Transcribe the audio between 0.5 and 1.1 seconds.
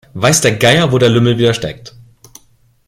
Geier, wo der